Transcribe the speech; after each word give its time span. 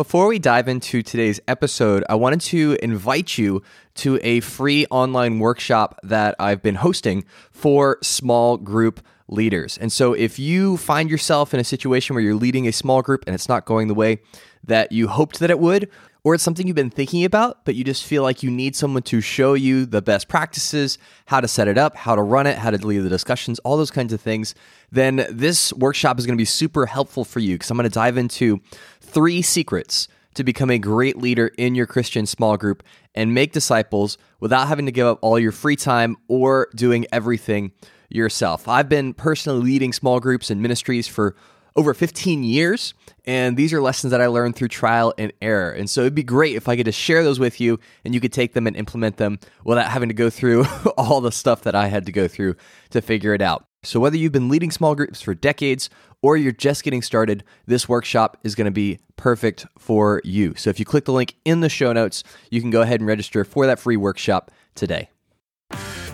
Before 0.00 0.28
we 0.28 0.38
dive 0.38 0.66
into 0.66 1.02
today's 1.02 1.40
episode, 1.46 2.04
I 2.08 2.14
wanted 2.14 2.40
to 2.40 2.78
invite 2.82 3.36
you 3.36 3.62
to 3.96 4.18
a 4.22 4.40
free 4.40 4.86
online 4.90 5.40
workshop 5.40 6.00
that 6.04 6.34
I've 6.38 6.62
been 6.62 6.76
hosting 6.76 7.26
for 7.52 7.98
small 8.00 8.56
group 8.56 9.02
leaders. 9.28 9.76
And 9.76 9.92
so 9.92 10.14
if 10.14 10.38
you 10.38 10.78
find 10.78 11.10
yourself 11.10 11.52
in 11.52 11.60
a 11.60 11.64
situation 11.64 12.14
where 12.14 12.22
you're 12.24 12.34
leading 12.34 12.66
a 12.66 12.72
small 12.72 13.02
group 13.02 13.24
and 13.26 13.34
it's 13.34 13.46
not 13.46 13.66
going 13.66 13.88
the 13.88 13.94
way 13.94 14.22
that 14.64 14.90
you 14.90 15.08
hoped 15.08 15.38
that 15.40 15.50
it 15.50 15.58
would, 15.58 15.90
or 16.22 16.34
it's 16.34 16.44
something 16.44 16.66
you've 16.66 16.76
been 16.76 16.90
thinking 16.90 17.24
about, 17.24 17.64
but 17.64 17.74
you 17.74 17.84
just 17.84 18.04
feel 18.04 18.22
like 18.22 18.42
you 18.42 18.50
need 18.50 18.76
someone 18.76 19.02
to 19.04 19.20
show 19.20 19.54
you 19.54 19.86
the 19.86 20.02
best 20.02 20.28
practices, 20.28 20.98
how 21.26 21.40
to 21.40 21.48
set 21.48 21.68
it 21.68 21.78
up, 21.78 21.96
how 21.96 22.14
to 22.14 22.22
run 22.22 22.46
it, 22.46 22.58
how 22.58 22.70
to 22.70 22.86
lead 22.86 22.98
the 22.98 23.08
discussions, 23.08 23.58
all 23.60 23.76
those 23.76 23.90
kinds 23.90 24.12
of 24.12 24.20
things, 24.20 24.54
then 24.92 25.26
this 25.30 25.72
workshop 25.72 26.18
is 26.18 26.26
going 26.26 26.36
to 26.36 26.40
be 26.40 26.44
super 26.44 26.86
helpful 26.86 27.24
for 27.24 27.40
you 27.40 27.54
because 27.54 27.70
I'm 27.70 27.76
going 27.76 27.88
to 27.88 27.94
dive 27.94 28.16
into 28.16 28.60
three 29.00 29.42
secrets 29.42 30.08
to 30.34 30.44
become 30.44 30.70
a 30.70 30.78
great 30.78 31.16
leader 31.16 31.48
in 31.58 31.74
your 31.74 31.86
Christian 31.86 32.26
small 32.26 32.56
group 32.56 32.82
and 33.14 33.34
make 33.34 33.52
disciples 33.52 34.18
without 34.38 34.68
having 34.68 34.86
to 34.86 34.92
give 34.92 35.06
up 35.06 35.18
all 35.22 35.38
your 35.38 35.52
free 35.52 35.76
time 35.76 36.16
or 36.28 36.68
doing 36.74 37.06
everything 37.12 37.72
yourself. 38.08 38.68
I've 38.68 38.88
been 38.88 39.14
personally 39.14 39.62
leading 39.62 39.92
small 39.92 40.20
groups 40.20 40.50
and 40.50 40.60
ministries 40.60 41.08
for 41.08 41.34
over 41.76 41.94
15 41.94 42.42
years. 42.42 42.94
And 43.24 43.56
these 43.56 43.72
are 43.72 43.80
lessons 43.80 44.10
that 44.10 44.20
I 44.20 44.26
learned 44.26 44.56
through 44.56 44.68
trial 44.68 45.14
and 45.18 45.32
error. 45.40 45.70
And 45.70 45.88
so 45.88 46.00
it'd 46.02 46.14
be 46.14 46.22
great 46.22 46.56
if 46.56 46.68
I 46.68 46.76
could 46.76 46.86
just 46.86 46.98
share 46.98 47.22
those 47.22 47.38
with 47.38 47.60
you 47.60 47.78
and 48.04 48.14
you 48.14 48.20
could 48.20 48.32
take 48.32 48.54
them 48.54 48.66
and 48.66 48.76
implement 48.76 49.18
them 49.18 49.38
without 49.64 49.90
having 49.90 50.08
to 50.08 50.14
go 50.14 50.30
through 50.30 50.64
all 50.96 51.20
the 51.20 51.32
stuff 51.32 51.62
that 51.62 51.74
I 51.74 51.88
had 51.88 52.06
to 52.06 52.12
go 52.12 52.28
through 52.28 52.56
to 52.90 53.00
figure 53.00 53.34
it 53.34 53.42
out. 53.42 53.66
So 53.82 53.98
whether 53.98 54.16
you've 54.16 54.32
been 54.32 54.48
leading 54.48 54.70
small 54.70 54.94
groups 54.94 55.22
for 55.22 55.34
decades 55.34 55.88
or 56.22 56.36
you're 56.36 56.52
just 56.52 56.82
getting 56.82 57.00
started, 57.02 57.44
this 57.66 57.88
workshop 57.88 58.36
is 58.44 58.54
going 58.54 58.66
to 58.66 58.70
be 58.70 58.98
perfect 59.16 59.66
for 59.78 60.20
you. 60.24 60.54
So 60.56 60.68
if 60.70 60.78
you 60.78 60.84
click 60.84 61.06
the 61.06 61.12
link 61.12 61.34
in 61.44 61.60
the 61.60 61.70
show 61.70 61.92
notes, 61.92 62.22
you 62.50 62.60
can 62.60 62.70
go 62.70 62.82
ahead 62.82 63.00
and 63.00 63.06
register 63.06 63.44
for 63.44 63.66
that 63.66 63.78
free 63.78 63.96
workshop 63.96 64.50
today. 64.74 65.08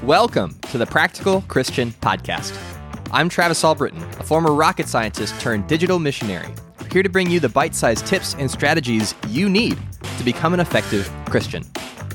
Welcome 0.03 0.59
to 0.71 0.79
the 0.79 0.87
Practical 0.87 1.41
Christian 1.43 1.91
Podcast. 1.91 2.76
I'm 3.13 3.29
Travis 3.29 3.63
Albritton, 3.63 4.03
a 4.19 4.25
former 4.25 4.53
rocket 4.53 4.89
scientist 4.89 5.41
turned 5.41 5.69
digital 5.69 6.01
missionary, 6.01 6.53
here 6.91 7.05
to 7.05 7.09
bring 7.09 7.31
you 7.31 7.39
the 7.39 7.49
bite 7.49 7.75
sized 7.75 8.05
tips 8.05 8.35
and 8.35 8.51
strategies 8.51 9.15
you 9.29 9.49
need 9.49 9.79
to 10.19 10.25
become 10.25 10.55
an 10.55 10.61
effective 10.61 11.09
Christian. 11.27 11.63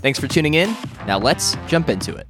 Thanks 0.02 0.20
for 0.20 0.28
tuning 0.28 0.56
in. 0.56 0.76
Now 1.08 1.18
let's 1.18 1.56
jump 1.68 1.88
into 1.88 2.14
it. 2.14 2.28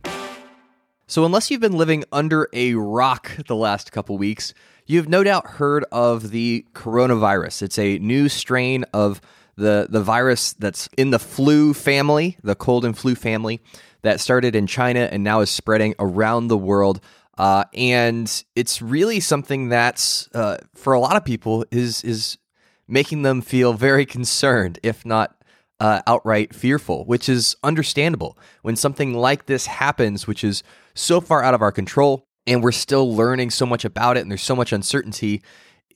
So, 1.08 1.26
unless 1.26 1.50
you've 1.50 1.60
been 1.60 1.76
living 1.76 2.04
under 2.12 2.48
a 2.54 2.76
rock 2.76 3.32
the 3.48 3.56
last 3.56 3.92
couple 3.92 4.18
weeks, 4.20 4.54
you've 4.86 5.10
no 5.10 5.24
doubt 5.24 5.48
heard 5.48 5.84
of 5.92 6.30
the 6.30 6.64
coronavirus. 6.74 7.64
It's 7.64 7.80
a 7.80 7.98
new 7.98 8.30
strain 8.30 8.86
of 8.94 9.22
the, 9.56 9.88
the 9.90 10.02
virus 10.02 10.54
that's 10.54 10.88
in 10.98 11.10
the 11.10 11.20
flu 11.20 11.74
family, 11.74 12.38
the 12.44 12.56
cold 12.56 12.86
and 12.86 12.98
flu 12.98 13.16
family, 13.16 13.60
that 14.04 14.20
started 14.20 14.56
in 14.56 14.68
China 14.68 15.02
and 15.12 15.24
now 15.24 15.42
is 15.42 15.50
spreading 15.50 15.96
around 16.00 16.48
the 16.48 16.58
world. 16.58 17.02
Uh, 17.38 17.64
and 17.74 18.44
it's 18.56 18.82
really 18.82 19.20
something 19.20 19.70
that's 19.70 20.30
uh, 20.34 20.58
for 20.76 20.94
a 20.94 21.00
lot 21.00 21.16
of 21.16 21.26
people 21.26 21.66
is 21.72 22.04
is 22.04 22.38
making 22.88 23.22
them 23.22 23.42
feel 23.42 23.74
very 23.74 24.06
concerned, 24.06 24.78
if 24.84 25.06
not 25.06 25.42
uh, 25.80 26.02
outright 26.06 26.54
fearful, 26.54 27.06
which 27.06 27.28
is 27.28 27.56
understandable 27.64 28.38
when 28.62 28.76
something 28.76 29.14
like 29.14 29.46
this 29.46 29.66
happens, 29.66 30.28
which 30.28 30.44
is 30.44 30.62
so 30.94 31.22
far 31.22 31.42
out 31.42 31.54
of 31.54 31.62
our 31.62 31.72
control, 31.72 32.28
and 32.46 32.62
we're 32.62 32.72
still 32.72 33.16
learning 33.16 33.50
so 33.50 33.66
much 33.66 33.86
about 33.86 34.18
it, 34.18 34.22
and 34.22 34.30
there's 34.30 34.44
so 34.44 34.56
much 34.56 34.74
uncertainty. 34.74 35.42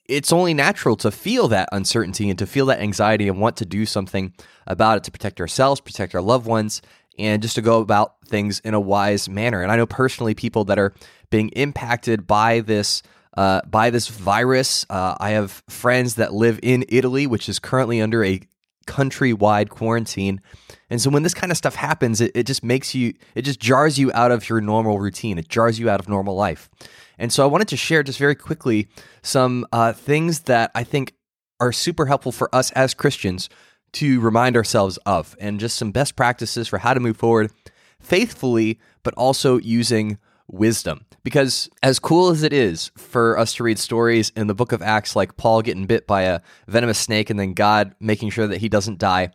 It's 0.08 0.32
only 0.32 0.54
natural 0.54 0.96
to 0.98 1.12
feel 1.12 1.48
that 1.50 1.68
uncertainty 1.72 2.30
and 2.30 2.40
to 2.40 2.48
feel 2.48 2.66
that 2.68 2.80
anxiety 2.80 3.28
and 3.28 3.40
want 3.40 3.58
to 3.58 3.66
do 3.66 3.86
something 3.86 4.34
about 4.66 4.98
it 4.98 5.04
to 5.04 5.12
protect 5.12 5.42
ourselves, 5.42 5.82
protect 5.82 6.16
our 6.16 6.22
loved 6.22 6.48
ones, 6.48 6.82
and 7.18 7.42
just 7.42 7.56
to 7.56 7.62
go 7.62 7.80
about 7.82 8.16
things 8.28 8.60
in 8.60 8.74
a 8.74 8.80
wise 8.80 9.30
manner. 9.30 9.62
And 9.62 9.72
I 9.72 9.76
know 9.76 9.86
personally 9.86 10.34
people 10.34 10.66
that 10.66 10.80
are 10.80 10.94
being 11.30 11.50
impacted 11.50 12.28
by 12.28 12.62
this 12.62 13.02
uh, 13.36 13.62
by 13.68 13.90
this 13.90 14.08
virus. 14.08 14.86
Uh, 14.90 15.16
I 15.20 15.32
have 15.32 15.62
friends 15.70 16.16
that 16.16 16.34
live 16.34 16.60
in 16.64 16.86
Italy, 16.88 17.28
which 17.28 17.50
is 17.50 17.60
currently 17.60 18.02
under 18.02 18.24
a 18.24 18.40
countrywide 18.88 19.70
quarantine. 19.70 20.42
And 20.90 21.02
so 21.02 21.10
when 21.10 21.24
this 21.24 21.34
kind 21.34 21.52
of 21.52 21.58
stuff 21.58 21.76
happens, 21.76 22.22
it, 22.22 22.32
it 22.36 22.46
just 22.46 22.64
makes 22.64 22.96
you, 22.96 23.14
it 23.34 23.42
just 23.42 23.60
jars 23.60 23.98
you 24.00 24.12
out 24.14 24.32
of 24.32 24.48
your 24.48 24.62
normal 24.62 25.00
routine. 25.00 25.38
It 25.38 25.50
jars 25.50 25.80
you 25.80 25.90
out 25.90 26.00
of 26.00 26.08
normal 26.08 26.36
life. 26.36 26.70
And 27.18 27.34
so 27.34 27.44
I 27.44 27.48
wanted 27.48 27.68
to 27.70 27.78
share 27.78 28.04
just 28.04 28.20
very 28.20 28.36
quickly 28.36 28.88
some 29.22 29.66
uh, 29.72 29.94
things 29.94 30.42
that 30.42 30.72
I 30.76 30.84
think 30.84 31.14
are 31.60 31.72
super 31.72 32.06
helpful 32.06 32.32
for 32.32 32.54
us 32.54 32.72
as 32.72 32.94
Christians 32.94 33.50
to 33.96 34.20
remind 34.20 34.56
ourselves 34.58 34.98
of, 35.06 35.36
and 35.40 35.60
just 35.60 35.78
some 35.78 35.92
best 35.92 36.16
practices 36.16 36.68
for 36.68 36.80
how 36.80 36.94
to 36.94 37.00
move 37.00 37.18
forward 37.18 37.52
faithfully, 38.00 38.80
but 39.04 39.14
also 39.16 39.58
using 39.58 40.18
wisdom. 40.48 41.06
Because 41.24 41.70
as 41.82 41.98
cool 41.98 42.30
as 42.30 42.44
it 42.44 42.54
is 42.54 42.92
for 42.96 43.38
us 43.38 43.54
to 43.56 43.64
read 43.64 43.80
stories 43.80 44.32
in 44.36 44.48
the 44.48 44.54
book 44.54 44.72
of 44.72 44.82
Acts, 44.82 45.16
like 45.16 45.38
Paul 45.38 45.62
getting 45.62 45.86
bit 45.86 46.06
by 46.06 46.24
a 46.24 46.42
venomous 46.68 47.00
snake 47.00 47.30
and 47.30 47.40
then 47.40 47.54
God 47.54 47.96
making 48.00 48.30
sure 48.30 48.48
that 48.48 48.60
he 48.60 48.70
doesn't 48.70 49.00
die, 49.00 49.32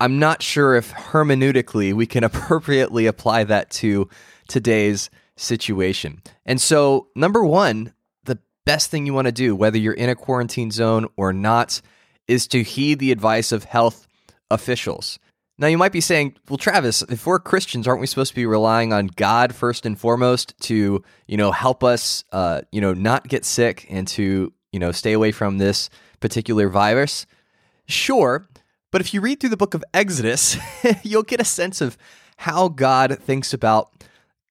I'm 0.00 0.18
not 0.18 0.42
sure 0.42 0.76
if 0.76 0.92
hermeneutically 0.92 1.92
we 1.92 2.06
can 2.06 2.24
appropriately 2.24 3.06
apply 3.06 3.44
that 3.44 3.70
to 3.70 4.08
today's 4.48 5.10
situation. 5.36 6.22
And 6.46 6.60
so, 6.60 7.08
number 7.14 7.44
one, 7.44 7.92
the 8.24 8.38
best 8.64 8.90
thing 8.90 9.06
you 9.06 9.12
want 9.12 9.26
to 9.26 9.32
do, 9.32 9.54
whether 9.56 9.76
you're 9.76 9.92
in 9.92 10.08
a 10.08 10.14
quarantine 10.14 10.70
zone 10.70 11.08
or 11.16 11.32
not, 11.32 11.80
is 12.28 12.46
to 12.48 12.62
heed 12.62 12.98
the 12.98 13.10
advice 13.10 13.50
of 13.50 13.64
health 13.64 14.06
officials. 14.50 15.18
Now, 15.60 15.66
you 15.66 15.76
might 15.76 15.90
be 15.90 16.00
saying, 16.00 16.36
well, 16.48 16.56
Travis, 16.56 17.02
if 17.02 17.26
we're 17.26 17.40
Christians, 17.40 17.88
aren't 17.88 18.00
we 18.00 18.06
supposed 18.06 18.30
to 18.30 18.36
be 18.36 18.46
relying 18.46 18.92
on 18.92 19.08
God 19.08 19.52
first 19.52 19.84
and 19.84 19.98
foremost 19.98 20.54
to, 20.62 21.02
you 21.26 21.36
know, 21.36 21.50
help 21.50 21.82
us, 21.82 22.22
uh, 22.30 22.60
you 22.70 22.80
know, 22.80 22.94
not 22.94 23.26
get 23.26 23.44
sick 23.44 23.84
and 23.90 24.06
to, 24.08 24.52
you 24.70 24.78
know, 24.78 24.92
stay 24.92 25.12
away 25.12 25.32
from 25.32 25.58
this 25.58 25.90
particular 26.20 26.68
virus? 26.68 27.26
Sure. 27.86 28.46
But 28.92 29.00
if 29.00 29.12
you 29.12 29.20
read 29.20 29.40
through 29.40 29.50
the 29.50 29.56
book 29.56 29.74
of 29.74 29.82
Exodus, 29.92 30.56
you'll 31.02 31.24
get 31.24 31.40
a 31.40 31.44
sense 31.44 31.80
of 31.80 31.98
how 32.36 32.68
God 32.68 33.18
thinks 33.18 33.52
about 33.52 33.90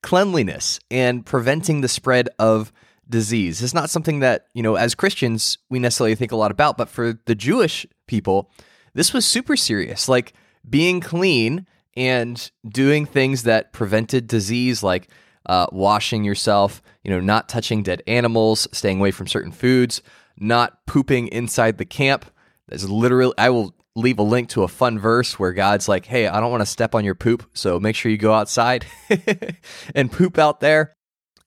cleanliness 0.04 0.80
and 0.92 1.26
preventing 1.26 1.80
the 1.80 1.88
spread 1.88 2.28
of 2.38 2.74
disease. 3.10 3.62
It's 3.62 3.74
not 3.74 3.90
something 3.90 4.20
that, 4.20 4.48
you 4.54 4.64
know, 4.64 4.76
as 4.76 4.96
Christians, 4.96 5.58
we 5.70 5.80
necessarily 5.80 6.16
think 6.16 6.32
a 6.32 6.36
lot 6.36 6.52
about, 6.52 6.78
but 6.78 6.90
for 6.90 7.20
the 7.26 7.36
Jewish 7.36 7.86
people, 8.08 8.52
this 8.94 9.14
was 9.14 9.26
super 9.26 9.56
serious. 9.56 10.10
Like, 10.10 10.34
being 10.70 11.00
clean 11.00 11.66
and 11.96 12.52
doing 12.68 13.06
things 13.06 13.44
that 13.44 13.74
prevented 13.74 14.28
disease, 14.28 14.84
like 14.84 15.10
uh, 15.46 15.68
washing 15.72 16.24
yourself, 16.24 16.82
you 17.04 17.12
know, 17.12 17.20
not 17.20 17.50
touching 17.50 17.84
dead 17.84 18.04
animals, 18.08 18.68
staying 18.72 19.00
away 19.00 19.12
from 19.12 19.28
certain 19.28 19.52
foods, 19.52 20.02
not 20.38 20.86
pooping 20.86 21.28
inside 21.30 21.78
the 21.78 21.86
camp. 21.86 22.26
There's 22.68 22.90
literally, 22.90 23.34
I 23.38 23.50
will 23.50 23.74
leave 23.96 24.20
a 24.20 24.24
link 24.24 24.50
to 24.50 24.64
a 24.64 24.68
fun 24.68 25.00
verse 25.00 25.40
where 25.40 25.54
God's 25.54 25.88
like, 25.88 26.06
hey, 26.06 26.28
I 26.28 26.40
don't 26.40 26.52
want 26.52 26.62
to 26.62 26.68
step 26.68 26.94
on 26.94 27.06
your 27.06 27.16
poop, 27.16 27.50
so 27.54 27.80
make 27.80 27.96
sure 27.96 28.12
you 28.12 28.18
go 28.18 28.34
outside 28.34 28.86
and 29.96 30.12
poop 30.12 30.38
out 30.38 30.60
there. 30.60 30.94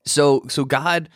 So, 0.07 0.45
so 0.49 0.65
God 0.65 1.11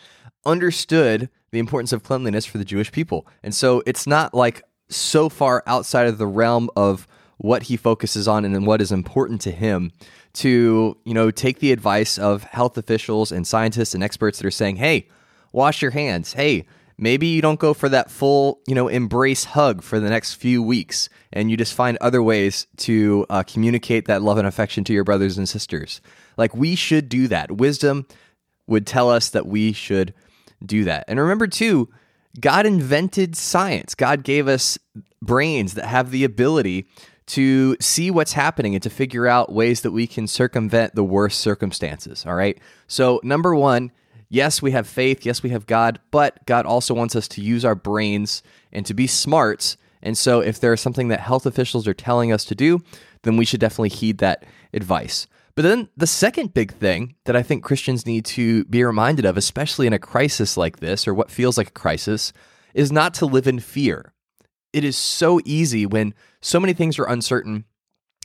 understood 0.46 1.28
the 1.50 1.58
importance 1.58 1.92
of 1.92 2.02
cleanliness 2.02 2.44
for 2.46 2.58
the 2.58 2.64
Jewish 2.64 2.90
people. 2.92 3.26
And 3.42 3.54
so 3.54 3.82
it's 3.86 4.06
not 4.06 4.34
like 4.34 4.62
so 4.88 5.28
far 5.28 5.62
outside 5.66 6.06
of 6.06 6.18
the 6.18 6.26
realm 6.26 6.68
of 6.76 7.06
what 7.38 7.64
he 7.64 7.76
focuses 7.76 8.28
on 8.28 8.44
and 8.44 8.66
what 8.66 8.80
is 8.80 8.92
important 8.92 9.40
to 9.42 9.50
him 9.50 9.92
to 10.32 10.96
you 11.04 11.14
know 11.14 11.30
take 11.30 11.60
the 11.60 11.72
advice 11.72 12.18
of 12.18 12.42
health 12.44 12.76
officials 12.76 13.30
and 13.30 13.46
scientists 13.46 13.94
and 13.94 14.02
experts 14.02 14.38
that 14.38 14.46
are 14.46 14.50
saying 14.50 14.76
hey 14.76 15.08
wash 15.52 15.82
your 15.82 15.90
hands. 15.92 16.32
Hey 16.32 16.66
maybe 16.96 17.26
you 17.26 17.42
don't 17.42 17.58
go 17.58 17.74
for 17.74 17.88
that 17.88 18.10
full 18.10 18.60
you 18.66 18.74
know 18.74 18.88
embrace 18.88 19.44
hug 19.44 19.82
for 19.82 19.98
the 19.98 20.08
next 20.08 20.34
few 20.34 20.62
weeks 20.62 21.08
and 21.32 21.50
you 21.50 21.56
just 21.56 21.74
find 21.74 21.98
other 22.00 22.22
ways 22.22 22.66
to 22.76 23.26
uh, 23.30 23.42
communicate 23.42 24.06
that 24.06 24.22
love 24.22 24.38
and 24.38 24.46
affection 24.46 24.84
to 24.84 24.92
your 24.92 25.04
brothers 25.04 25.38
and 25.38 25.48
sisters. 25.48 26.00
Like 26.36 26.54
we 26.54 26.74
should 26.74 27.08
do 27.08 27.28
that. 27.28 27.52
Wisdom 27.52 28.06
would 28.66 28.86
tell 28.86 29.10
us 29.10 29.30
that 29.30 29.46
we 29.46 29.72
should 29.72 30.14
do 30.64 30.84
that 30.84 31.04
and 31.08 31.18
remember 31.18 31.46
too 31.46 31.88
god 32.40 32.66
invented 32.66 33.36
science 33.36 33.94
god 33.94 34.22
gave 34.22 34.48
us 34.48 34.78
brains 35.22 35.74
that 35.74 35.86
have 35.86 36.10
the 36.10 36.24
ability 36.24 36.86
to 37.26 37.76
see 37.80 38.10
what's 38.10 38.32
happening 38.32 38.74
and 38.74 38.82
to 38.82 38.90
figure 38.90 39.26
out 39.26 39.52
ways 39.52 39.80
that 39.80 39.92
we 39.92 40.06
can 40.06 40.26
circumvent 40.26 40.94
the 40.94 41.04
worst 41.04 41.40
circumstances. 41.40 42.26
All 42.26 42.34
right. 42.34 42.58
So, 42.86 43.20
number 43.22 43.54
one, 43.54 43.92
yes, 44.28 44.60
we 44.60 44.72
have 44.72 44.86
faith. 44.86 45.24
Yes, 45.24 45.42
we 45.42 45.50
have 45.50 45.66
God, 45.66 46.00
but 46.10 46.44
God 46.46 46.66
also 46.66 46.92
wants 46.92 47.16
us 47.16 47.28
to 47.28 47.40
use 47.40 47.64
our 47.64 47.74
brains 47.74 48.42
and 48.72 48.84
to 48.86 48.94
be 48.94 49.06
smart. 49.06 49.76
And 50.02 50.18
so, 50.18 50.40
if 50.40 50.60
there's 50.60 50.80
something 50.80 51.08
that 51.08 51.20
health 51.20 51.46
officials 51.46 51.88
are 51.88 51.94
telling 51.94 52.30
us 52.30 52.44
to 52.46 52.54
do, 52.54 52.82
then 53.22 53.36
we 53.36 53.46
should 53.46 53.60
definitely 53.60 53.88
heed 53.88 54.18
that 54.18 54.44
advice. 54.74 55.26
But 55.56 55.62
then 55.62 55.88
the 55.96 56.06
second 56.06 56.52
big 56.52 56.72
thing 56.72 57.14
that 57.26 57.36
I 57.36 57.42
think 57.42 57.62
Christians 57.62 58.06
need 58.06 58.24
to 58.26 58.64
be 58.64 58.82
reminded 58.82 59.24
of, 59.24 59.36
especially 59.36 59.86
in 59.86 59.92
a 59.92 59.98
crisis 60.00 60.56
like 60.56 60.80
this, 60.80 61.06
or 61.06 61.14
what 61.14 61.30
feels 61.30 61.56
like 61.56 61.68
a 61.68 61.72
crisis, 61.72 62.32
is 62.74 62.90
not 62.90 63.14
to 63.14 63.26
live 63.26 63.46
in 63.46 63.60
fear. 63.60 64.12
it 64.72 64.82
is 64.82 64.96
so 64.96 65.40
easy 65.44 65.86
when 65.86 66.12
so 66.42 66.58
many 66.58 66.72
things 66.72 66.98
are 66.98 67.04
uncertain 67.08 67.64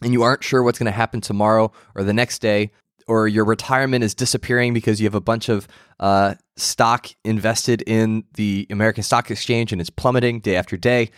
and 0.02 0.14
you 0.14 0.24
aren't 0.24 0.44
sure 0.44 0.64
what's 0.64 0.80
going 0.80 0.92
to 0.92 0.92
happen 0.92 1.22
tomorrow 1.22 1.72
or 1.94 2.04
the 2.04 2.14
next 2.14 2.40
day, 2.40 2.72
or 3.08 3.28
your 3.28 3.46
retirement 3.46 4.04
is 4.04 4.16
disappearing 4.16 4.74
because 4.74 5.00
you 5.00 5.06
have 5.06 5.16
a 5.16 5.22
bunch 5.22 5.50
of 5.50 5.68
uh, 6.00 6.36
stock 6.58 7.08
invested 7.24 7.84
in 7.86 8.24
the 8.34 8.66
American 8.70 9.04
Stock 9.04 9.30
Exchange 9.30 9.72
and 9.72 9.81
it's 9.81 9.90
plummeting 9.90 10.40
day 10.40 10.56
after 10.56 10.78
day. 10.78 11.10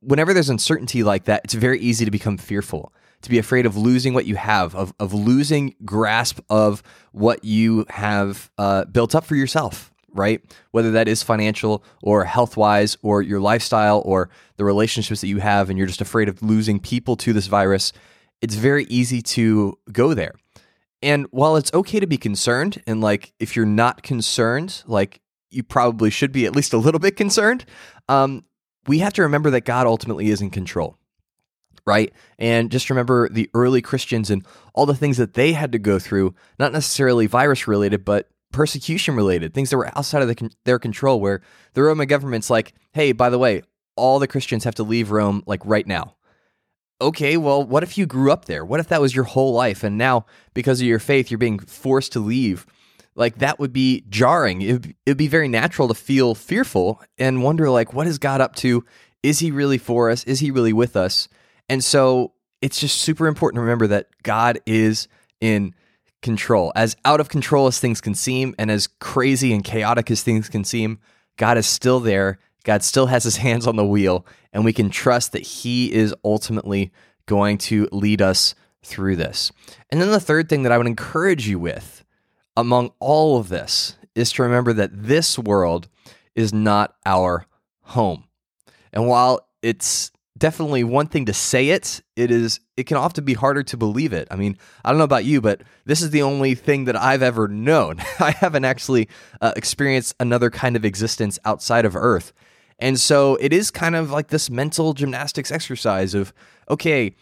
Whenever 0.00 0.32
there's 0.34 0.50
uncertainty 0.50 1.02
like 1.02 1.24
that, 1.24 1.42
it's 1.44 1.54
very 1.54 1.80
easy 1.80 2.04
to 2.04 2.10
become 2.10 2.36
fearful, 2.36 2.92
to 3.22 3.30
be 3.30 3.38
afraid 3.38 3.66
of 3.66 3.76
losing 3.76 4.14
what 4.14 4.26
you 4.26 4.36
have, 4.36 4.74
of, 4.74 4.92
of 5.00 5.12
losing 5.12 5.74
grasp 5.84 6.40
of 6.48 6.82
what 7.12 7.44
you 7.44 7.84
have 7.88 8.50
uh, 8.58 8.84
built 8.84 9.14
up 9.14 9.24
for 9.24 9.36
yourself 9.36 9.92
right? 10.16 10.42
Whether 10.70 10.90
that 10.92 11.08
is 11.08 11.22
financial 11.22 11.84
or 12.02 12.24
health 12.24 12.56
wise 12.56 12.96
or 13.02 13.22
your 13.22 13.40
lifestyle 13.40 14.02
or 14.04 14.30
the 14.56 14.64
relationships 14.64 15.20
that 15.20 15.28
you 15.28 15.38
have, 15.38 15.68
and 15.68 15.78
you're 15.78 15.86
just 15.86 16.00
afraid 16.00 16.28
of 16.28 16.42
losing 16.42 16.80
people 16.80 17.16
to 17.16 17.32
this 17.32 17.46
virus, 17.46 17.92
it's 18.40 18.54
very 18.54 18.84
easy 18.84 19.22
to 19.22 19.78
go 19.92 20.14
there. 20.14 20.34
And 21.02 21.26
while 21.30 21.56
it's 21.56 21.72
okay 21.74 22.00
to 22.00 22.06
be 22.06 22.16
concerned, 22.16 22.82
and 22.86 23.00
like 23.00 23.32
if 23.38 23.54
you're 23.54 23.66
not 23.66 24.02
concerned, 24.02 24.82
like 24.86 25.20
you 25.50 25.62
probably 25.62 26.10
should 26.10 26.32
be 26.32 26.46
at 26.46 26.56
least 26.56 26.72
a 26.72 26.78
little 26.78 26.98
bit 26.98 27.16
concerned, 27.16 27.64
um, 28.08 28.44
we 28.86 29.00
have 29.00 29.12
to 29.14 29.22
remember 29.22 29.50
that 29.50 29.64
God 29.64 29.86
ultimately 29.86 30.30
is 30.30 30.40
in 30.40 30.50
control 30.50 30.96
right? 31.86 32.12
And 32.38 32.70
just 32.70 32.90
remember 32.90 33.28
the 33.28 33.48
early 33.54 33.80
Christians 33.80 34.30
and 34.30 34.44
all 34.74 34.86
the 34.86 34.94
things 34.94 35.16
that 35.16 35.34
they 35.34 35.52
had 35.52 35.72
to 35.72 35.78
go 35.78 35.98
through, 35.98 36.34
not 36.58 36.72
necessarily 36.72 37.26
virus 37.26 37.68
related, 37.68 38.04
but 38.04 38.28
persecution 38.52 39.14
related, 39.14 39.54
things 39.54 39.70
that 39.70 39.76
were 39.76 39.96
outside 39.96 40.22
of 40.22 40.28
the, 40.28 40.50
their 40.64 40.78
control, 40.78 41.20
where 41.20 41.42
the 41.74 41.82
Roman 41.82 42.08
government's 42.08 42.50
like, 42.50 42.74
hey, 42.92 43.12
by 43.12 43.30
the 43.30 43.38
way, 43.38 43.62
all 43.96 44.18
the 44.18 44.26
Christians 44.26 44.64
have 44.64 44.74
to 44.76 44.82
leave 44.82 45.10
Rome 45.10 45.42
like 45.46 45.60
right 45.64 45.86
now. 45.86 46.16
Okay, 47.00 47.36
well, 47.36 47.62
what 47.62 47.82
if 47.82 47.98
you 47.98 48.06
grew 48.06 48.32
up 48.32 48.46
there? 48.46 48.64
What 48.64 48.80
if 48.80 48.88
that 48.88 49.02
was 49.02 49.14
your 49.14 49.24
whole 49.24 49.52
life? 49.52 49.84
And 49.84 49.98
now, 49.98 50.24
because 50.54 50.80
of 50.80 50.86
your 50.86 50.98
faith, 50.98 51.30
you're 51.30 51.38
being 51.38 51.58
forced 51.58 52.12
to 52.12 52.20
leave? 52.20 52.66
Like, 53.14 53.38
that 53.38 53.58
would 53.58 53.72
be 53.72 54.04
jarring. 54.08 54.62
It 54.62 54.94
would 55.06 55.16
be 55.16 55.28
very 55.28 55.48
natural 55.48 55.88
to 55.88 55.94
feel 55.94 56.34
fearful 56.34 57.02
and 57.18 57.42
wonder, 57.42 57.68
like, 57.68 57.92
what 57.92 58.06
is 58.06 58.18
God 58.18 58.40
up 58.40 58.56
to? 58.56 58.84
Is 59.22 59.40
he 59.40 59.50
really 59.50 59.78
for 59.78 60.10
us? 60.10 60.24
Is 60.24 60.40
he 60.40 60.50
really 60.50 60.72
with 60.72 60.96
us? 60.96 61.28
And 61.68 61.82
so 61.82 62.32
it's 62.62 62.80
just 62.80 63.00
super 63.00 63.26
important 63.26 63.58
to 63.58 63.62
remember 63.62 63.86
that 63.88 64.08
God 64.22 64.60
is 64.66 65.08
in 65.40 65.74
control. 66.22 66.72
As 66.74 66.96
out 67.04 67.20
of 67.20 67.28
control 67.28 67.66
as 67.66 67.78
things 67.78 68.00
can 68.00 68.14
seem, 68.14 68.54
and 68.58 68.70
as 68.70 68.86
crazy 68.86 69.52
and 69.52 69.62
chaotic 69.62 70.10
as 70.10 70.22
things 70.22 70.48
can 70.48 70.64
seem, 70.64 70.98
God 71.36 71.58
is 71.58 71.66
still 71.66 72.00
there. 72.00 72.38
God 72.64 72.82
still 72.82 73.06
has 73.06 73.24
his 73.24 73.36
hands 73.46 73.66
on 73.66 73.76
the 73.76 73.86
wheel, 73.86 74.26
and 74.52 74.64
we 74.64 74.72
can 74.72 74.90
trust 74.90 75.32
that 75.32 75.42
he 75.42 75.92
is 75.92 76.14
ultimately 76.24 76.92
going 77.26 77.58
to 77.58 77.88
lead 77.92 78.22
us 78.22 78.54
through 78.82 79.16
this. 79.16 79.50
And 79.90 80.00
then 80.00 80.10
the 80.10 80.20
third 80.20 80.48
thing 80.48 80.62
that 80.62 80.72
I 80.72 80.78
would 80.78 80.86
encourage 80.86 81.48
you 81.48 81.58
with 81.58 82.04
among 82.56 82.92
all 83.00 83.38
of 83.38 83.48
this 83.48 83.96
is 84.14 84.32
to 84.32 84.42
remember 84.42 84.72
that 84.72 84.90
this 84.92 85.38
world 85.38 85.88
is 86.34 86.52
not 86.52 86.94
our 87.04 87.46
home. 87.82 88.24
And 88.92 89.06
while 89.08 89.48
it's 89.62 90.10
definitely 90.36 90.84
one 90.84 91.06
thing 91.06 91.26
to 91.26 91.32
say 91.32 91.70
it 91.70 92.02
it 92.14 92.30
is 92.30 92.60
it 92.76 92.84
can 92.84 92.96
often 92.96 93.24
be 93.24 93.34
harder 93.34 93.62
to 93.62 93.76
believe 93.76 94.12
it. 94.12 94.28
I 94.30 94.36
mean 94.36 94.56
i 94.84 94.90
don't 94.90 94.98
know 94.98 95.04
about 95.04 95.24
you 95.24 95.40
but 95.40 95.62
this 95.84 96.02
is 96.02 96.10
the 96.10 96.22
only 96.22 96.54
thing 96.54 96.84
that 96.84 96.96
i've 96.96 97.22
ever 97.22 97.48
known. 97.48 98.00
I 98.20 98.32
haven't 98.32 98.64
actually 98.64 99.08
uh, 99.40 99.52
experienced 99.56 100.14
another 100.20 100.50
kind 100.50 100.76
of 100.76 100.84
existence 100.84 101.38
outside 101.44 101.84
of 101.84 101.96
earth. 101.96 102.32
And 102.78 103.00
so 103.00 103.36
it 103.36 103.52
is 103.54 103.70
kind 103.70 103.96
of 103.96 104.10
like 104.10 104.28
this 104.28 104.50
mental 104.50 104.92
gymnastics 104.92 105.50
exercise 105.50 106.14
of 106.14 106.32
okay 106.68 107.14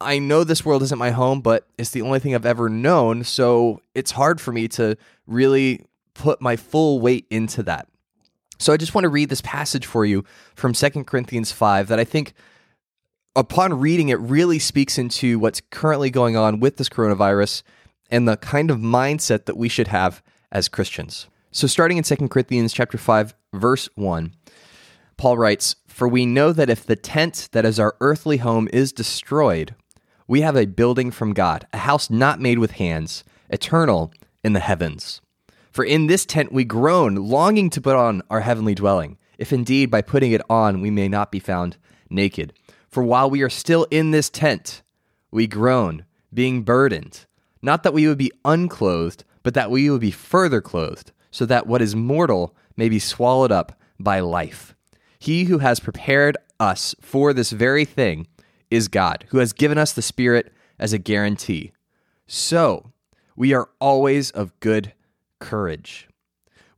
i 0.00 0.18
know 0.18 0.44
this 0.44 0.64
world 0.64 0.82
isn't 0.82 0.98
my 0.98 1.10
home 1.10 1.40
but 1.40 1.66
it's 1.78 1.90
the 1.90 2.02
only 2.02 2.18
thing 2.18 2.34
i've 2.34 2.44
ever 2.44 2.68
known 2.68 3.24
so 3.24 3.80
it's 3.94 4.10
hard 4.10 4.40
for 4.40 4.52
me 4.52 4.68
to 4.68 4.96
really 5.26 5.86
put 6.14 6.40
my 6.40 6.56
full 6.56 6.98
weight 7.00 7.26
into 7.30 7.62
that. 7.62 7.88
So 8.58 8.72
i 8.72 8.76
just 8.76 8.94
want 8.94 9.04
to 9.04 9.08
read 9.08 9.28
this 9.28 9.42
passage 9.42 9.86
for 9.86 10.04
you 10.04 10.24
from 10.54 10.72
2 10.72 11.04
corinthians 11.04 11.52
5 11.52 11.88
that 11.88 12.00
i 12.00 12.04
think 12.04 12.34
upon 13.36 13.78
reading 13.78 14.08
it 14.08 14.18
really 14.18 14.58
speaks 14.58 14.96
into 14.98 15.38
what's 15.38 15.60
currently 15.70 16.10
going 16.10 16.36
on 16.36 16.58
with 16.58 16.78
this 16.78 16.88
coronavirus 16.88 17.62
and 18.10 18.26
the 18.26 18.38
kind 18.38 18.70
of 18.70 18.78
mindset 18.78 19.44
that 19.44 19.58
we 19.58 19.68
should 19.68 19.88
have 19.88 20.22
as 20.50 20.68
Christians. 20.68 21.28
So 21.50 21.66
starting 21.66 21.98
in 21.98 22.04
2 22.04 22.28
Corinthians 22.28 22.72
chapter 22.72 22.96
5 22.96 23.34
verse 23.52 23.88
1, 23.94 24.32
Paul 25.18 25.36
writes, 25.36 25.76
"For 25.86 26.08
we 26.08 26.24
know 26.24 26.52
that 26.52 26.70
if 26.70 26.84
the 26.84 26.96
tent 26.96 27.50
that 27.52 27.64
is 27.64 27.78
our 27.78 27.94
earthly 28.00 28.38
home 28.38 28.68
is 28.72 28.92
destroyed, 28.92 29.74
we 30.26 30.40
have 30.40 30.56
a 30.56 30.66
building 30.66 31.10
from 31.10 31.34
God, 31.34 31.66
a 31.72 31.78
house 31.78 32.08
not 32.10 32.40
made 32.40 32.58
with 32.58 32.72
hands, 32.72 33.22
eternal 33.50 34.12
in 34.42 34.54
the 34.54 34.60
heavens. 34.60 35.20
For 35.70 35.84
in 35.84 36.06
this 36.06 36.24
tent 36.24 36.52
we 36.52 36.64
groan, 36.64 37.16
longing 37.16 37.68
to 37.70 37.80
put 37.82 37.96
on 37.96 38.22
our 38.30 38.40
heavenly 38.40 38.74
dwelling, 38.74 39.18
if 39.36 39.52
indeed 39.52 39.90
by 39.90 40.00
putting 40.00 40.32
it 40.32 40.42
on 40.48 40.80
we 40.80 40.90
may 40.90 41.08
not 41.08 41.30
be 41.30 41.38
found 41.38 41.76
naked." 42.08 42.54
For 42.96 43.02
while 43.02 43.28
we 43.28 43.42
are 43.42 43.50
still 43.50 43.86
in 43.90 44.12
this 44.12 44.30
tent, 44.30 44.80
we 45.30 45.46
groan, 45.46 46.06
being 46.32 46.62
burdened, 46.62 47.26
not 47.60 47.82
that 47.82 47.92
we 47.92 48.08
would 48.08 48.16
be 48.16 48.32
unclothed, 48.42 49.22
but 49.42 49.52
that 49.52 49.70
we 49.70 49.90
would 49.90 50.00
be 50.00 50.10
further 50.10 50.62
clothed, 50.62 51.12
so 51.30 51.44
that 51.44 51.66
what 51.66 51.82
is 51.82 51.94
mortal 51.94 52.56
may 52.74 52.88
be 52.88 52.98
swallowed 52.98 53.52
up 53.52 53.78
by 54.00 54.20
life. 54.20 54.74
He 55.18 55.44
who 55.44 55.58
has 55.58 55.78
prepared 55.78 56.38
us 56.58 56.94
for 57.02 57.34
this 57.34 57.50
very 57.50 57.84
thing 57.84 58.28
is 58.70 58.88
God, 58.88 59.26
who 59.28 59.40
has 59.40 59.52
given 59.52 59.76
us 59.76 59.92
the 59.92 60.00
Spirit 60.00 60.50
as 60.78 60.94
a 60.94 60.98
guarantee. 60.98 61.72
So, 62.26 62.92
we 63.36 63.52
are 63.52 63.68
always 63.78 64.30
of 64.30 64.58
good 64.60 64.94
courage. 65.38 66.08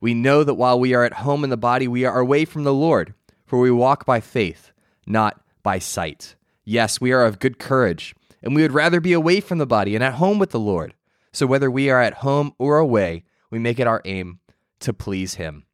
We 0.01 0.13
know 0.13 0.43
that 0.43 0.55
while 0.55 0.81
we 0.81 0.93
are 0.93 1.05
at 1.05 1.13
home 1.23 1.45
in 1.45 1.49
the 1.49 1.55
body, 1.55 1.87
we 1.87 2.03
are 2.03 2.19
away 2.19 2.43
from 2.43 2.65
the 2.65 2.73
Lord, 2.73 3.13
for 3.45 3.57
we 3.57 3.71
walk 3.71 4.05
by 4.05 4.19
faith, 4.19 4.73
not 5.07 5.41
by 5.63 5.79
sight. 5.79 6.35
Yes, 6.63 7.01
we 7.01 7.11
are 7.11 7.25
of 7.25 7.39
good 7.39 7.59
courage, 7.59 8.15
and 8.41 8.55
we 8.55 8.61
would 8.61 8.73
rather 8.73 8.99
be 8.99 9.13
away 9.13 9.39
from 9.39 9.57
the 9.57 9.65
body 9.65 9.95
and 9.95 10.03
at 10.03 10.15
home 10.15 10.39
with 10.39 10.51
the 10.51 10.59
Lord. 10.59 10.93
So 11.31 11.45
whether 11.45 11.69
we 11.69 11.89
are 11.89 12.01
at 12.01 12.15
home 12.15 12.53
or 12.57 12.77
away, 12.77 13.23
we 13.51 13.59
make 13.59 13.79
it 13.79 13.87
our 13.87 14.01
aim 14.05 14.39
to 14.79 14.93
please 14.93 15.35
Him. 15.35 15.65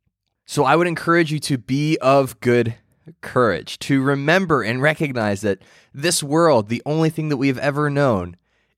So 0.45 0.63
I 0.63 0.75
would 0.75 0.87
encourage 0.87 1.31
you 1.31 1.39
to 1.39 1.57
be 1.57 1.97
of 2.01 2.39
good 2.39 2.75
courage, 3.21 3.79
to 3.79 4.01
remember 4.01 4.63
and 4.63 4.81
recognize 4.81 5.41
that 5.41 5.61
this 5.93 6.23
world, 6.23 6.69
the 6.69 6.83
only 6.85 7.09
thing 7.09 7.29
that 7.29 7.37
we've 7.37 7.57
ever 7.57 7.89
known, 7.89 8.37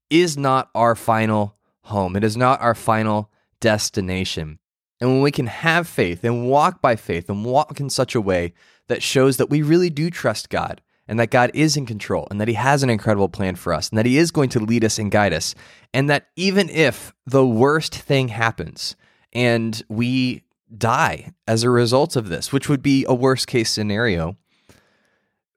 is 0.09 0.37
not 0.37 0.69
our 0.73 0.95
final 0.95 1.55
home. 1.83 2.15
It 2.15 2.23
is 2.23 2.37
not 2.37 2.61
our 2.61 2.75
final 2.75 3.31
destination. 3.59 4.59
And 4.99 5.09
when 5.09 5.21
we 5.21 5.31
can 5.31 5.47
have 5.47 5.87
faith 5.87 6.23
and 6.23 6.47
walk 6.49 6.81
by 6.81 6.95
faith 6.95 7.29
and 7.29 7.45
walk 7.45 7.79
in 7.79 7.89
such 7.89 8.15
a 8.15 8.21
way 8.21 8.53
that 8.87 9.03
shows 9.03 9.37
that 9.37 9.49
we 9.49 9.61
really 9.61 9.89
do 9.89 10.09
trust 10.09 10.49
God, 10.49 10.81
and 11.07 11.19
that 11.19 11.31
God 11.31 11.51
is 11.53 11.77
in 11.77 11.85
control 11.85 12.27
and 12.29 12.39
that 12.41 12.47
He 12.47 12.53
has 12.55 12.83
an 12.83 12.89
incredible 12.89 13.29
plan 13.29 13.55
for 13.55 13.73
us 13.73 13.89
and 13.89 13.97
that 13.97 14.05
He 14.05 14.17
is 14.17 14.31
going 14.31 14.49
to 14.49 14.59
lead 14.59 14.83
us 14.83 14.99
and 14.99 15.11
guide 15.11 15.33
us. 15.33 15.55
And 15.93 16.09
that 16.09 16.27
even 16.35 16.69
if 16.69 17.13
the 17.25 17.45
worst 17.45 17.95
thing 17.95 18.29
happens 18.29 18.95
and 19.33 19.81
we 19.87 20.43
die 20.75 21.33
as 21.47 21.63
a 21.63 21.69
result 21.69 22.15
of 22.15 22.29
this, 22.29 22.51
which 22.51 22.67
would 22.67 22.81
be 22.81 23.05
a 23.07 23.15
worst 23.15 23.47
case 23.47 23.69
scenario, 23.69 24.37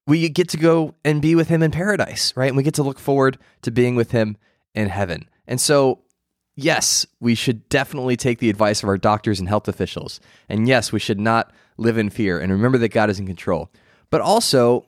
we 0.07 0.28
get 0.28 0.49
to 0.50 0.57
go 0.57 0.95
and 1.04 1.23
be 1.23 1.35
with 1.35 1.49
Him 1.49 1.62
in 1.62 1.71
paradise, 1.71 2.33
right? 2.37 2.49
And 2.49 2.57
we 2.57 2.62
get 2.62 2.75
to 2.75 2.83
look 2.83 2.99
forward 2.99 3.38
to 3.62 3.71
being 3.71 3.97
with 3.97 4.12
Him 4.12 4.37
in 4.75 4.88
heaven. 4.88 5.28
And 5.47 5.61
so, 5.61 6.02
yes, 6.57 7.07
we 7.21 7.35
should 7.35 7.69
definitely 7.69 8.16
take 8.16 8.38
the 8.38 8.50
advice 8.50 8.83
of 8.83 8.88
our 8.88 8.99
doctors 8.99 9.40
and 9.40 9.49
health 9.49 9.69
officials. 9.69 10.21
And 10.49 10.69
yes, 10.69 10.92
we 10.92 10.99
should 10.99 11.21
not 11.21 11.52
live 11.76 11.99
in 11.99 12.11
fear 12.11 12.38
and 12.38 12.52
remember 12.52 12.78
that 12.78 12.90
God 12.90 13.11
is 13.11 13.19
in 13.19 13.26
control. 13.26 13.71
But 14.11 14.21
also, 14.21 14.87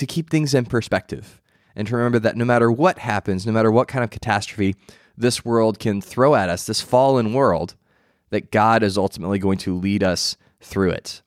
to 0.00 0.06
keep 0.06 0.30
things 0.30 0.54
in 0.54 0.64
perspective 0.64 1.40
and 1.76 1.86
to 1.86 1.96
remember 1.96 2.18
that 2.18 2.36
no 2.36 2.44
matter 2.44 2.72
what 2.72 2.98
happens, 2.98 3.46
no 3.46 3.52
matter 3.52 3.70
what 3.70 3.86
kind 3.86 4.02
of 4.02 4.10
catastrophe 4.10 4.74
this 5.16 5.44
world 5.44 5.78
can 5.78 6.00
throw 6.00 6.34
at 6.34 6.48
us, 6.48 6.66
this 6.66 6.80
fallen 6.80 7.32
world, 7.32 7.76
that 8.30 8.50
God 8.50 8.82
is 8.82 8.98
ultimately 8.98 9.38
going 9.38 9.58
to 9.58 9.76
lead 9.76 10.02
us 10.02 10.36
through 10.60 10.90
it. 10.90 11.22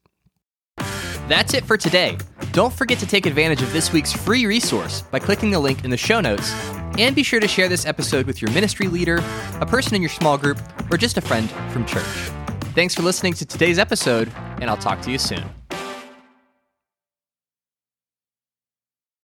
That's 1.28 1.54
it 1.54 1.64
for 1.64 1.78
today. 1.78 2.18
Don't 2.52 2.74
forget 2.74 2.98
to 3.00 3.08
take 3.08 3.26
advantage 3.26 3.62
of 3.62 3.72
this 3.72 3.94
week's 3.94 4.12
free 4.12 4.46
resource 4.46 5.04
by 5.04 5.20
clicking 5.20 5.52
the 5.52 5.60
link 5.60 5.86
in 5.86 5.90
the 5.90 5.98
show 5.98 6.20
notes. 6.20 6.52
And 6.98 7.16
be 7.16 7.24
sure 7.24 7.40
to 7.40 7.48
share 7.48 7.70
this 7.70 7.86
episode 7.86 8.28
with 8.28 8.42
your 8.42 8.52
ministry 8.52 8.88
leader, 8.88 9.24
a 9.62 9.66
person 9.66 9.96
in 9.96 10.02
your 10.02 10.10
small 10.10 10.38
group, 10.38 10.60
or 10.92 10.98
just 10.98 11.18
a 11.18 11.22
friend 11.22 11.50
from 11.72 11.86
church. 11.86 12.04
Thanks 12.76 12.94
for 12.94 13.04
listening 13.04 13.34
to 13.34 13.46
today's 13.46 13.80
episode, 13.80 14.32
and 14.60 14.70
I'll 14.70 14.78
talk 14.78 15.02
to 15.02 15.12
you 15.12 15.18
soon. 15.18 15.44